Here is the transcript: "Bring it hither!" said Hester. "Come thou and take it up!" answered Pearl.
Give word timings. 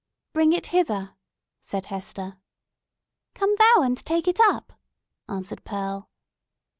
"Bring 0.33 0.51
it 0.51 0.65
hither!" 0.73 1.15
said 1.61 1.85
Hester. 1.85 2.39
"Come 3.35 3.55
thou 3.59 3.83
and 3.83 4.03
take 4.03 4.27
it 4.27 4.39
up!" 4.41 4.73
answered 5.29 5.63
Pearl. 5.63 6.09